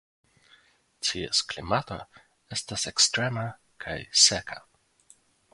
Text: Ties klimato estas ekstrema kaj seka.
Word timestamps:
Ties 1.09 1.41
klimato 1.51 1.99
estas 2.57 2.89
ekstrema 2.95 3.47
kaj 3.87 3.99
seka. 4.27 4.63